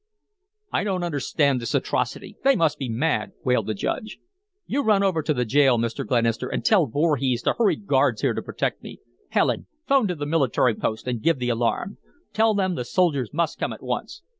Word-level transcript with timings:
"I 0.73 0.83
don't 0.83 1.03
understand 1.03 1.61
this 1.61 1.75
atrocity. 1.75 2.35
They 2.43 2.55
must 2.55 2.79
be 2.79 2.89
mad!" 2.89 3.33
wailed 3.45 3.67
the 3.67 3.75
Judge. 3.75 4.17
"You 4.65 4.81
run 4.81 5.03
over 5.03 5.21
to 5.21 5.31
the 5.31 5.45
jail, 5.45 5.77
Mr. 5.77 6.07
Glenister, 6.07 6.47
and 6.49 6.65
tell 6.65 6.87
Voorhees 6.87 7.43
to 7.43 7.53
hurry 7.55 7.75
guards 7.75 8.23
here 8.23 8.33
to 8.33 8.41
protect 8.41 8.81
me. 8.81 8.99
Helen, 9.29 9.67
'phone 9.85 10.07
to 10.07 10.15
the 10.15 10.25
military 10.25 10.73
post 10.73 11.07
and 11.07 11.21
give 11.21 11.37
the 11.37 11.49
alarm. 11.49 11.99
Tell 12.33 12.55
them 12.55 12.73
the 12.73 12.83
soldiers 12.83 13.31
must 13.31 13.59
come 13.59 13.73
at 13.73 13.83
once." 13.83 14.23